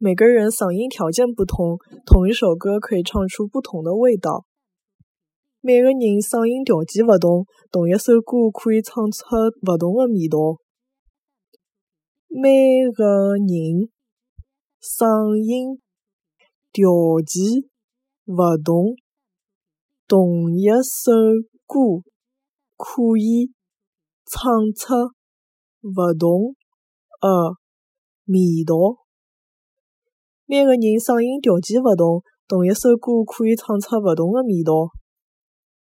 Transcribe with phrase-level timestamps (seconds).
[0.00, 4.46] 每个人嗓音条件不同，同一首歌可以唱出不同的味道。
[5.60, 9.26] 每个人嗓音条件勿同，同一首歌可以唱出
[9.66, 10.62] 勿同的味道。
[12.28, 13.90] 每个人
[14.80, 15.82] 嗓音
[16.70, 16.86] 条
[17.26, 17.66] 件
[18.26, 18.94] 勿同，
[20.06, 21.10] 同一首
[21.66, 22.06] 歌
[22.76, 23.50] 可以
[24.30, 24.94] 唱出
[25.82, 26.54] 勿同
[27.18, 27.58] 的
[28.26, 29.07] 味道。
[30.50, 34.88] 每个人嗓音条件勿同，同一首歌可以唱出勿同的味道。